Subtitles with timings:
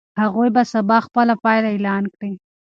[0.21, 2.31] هغوی به سبا خپله پایله اعلان کړي.